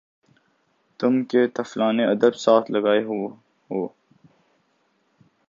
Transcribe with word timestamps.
تُم 0.99 1.13
کہ 1.29 1.41
طفلانِ 1.55 1.97
ادب 2.13 2.33
ساتھ 2.43 2.67
لگائے 2.73 3.01
ہُوئے 3.07 3.27
ہو 3.67 3.81